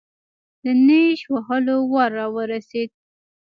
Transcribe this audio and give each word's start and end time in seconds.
د 0.63 0.65
نېش 0.85 1.19
وهلو 1.33 1.77
وار 1.91 2.11
راورسېد. 2.19 2.89